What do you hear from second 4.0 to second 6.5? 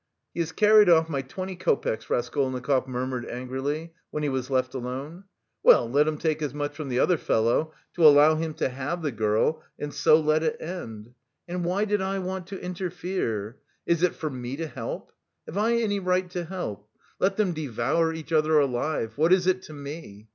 when he was left alone. "Well, let him take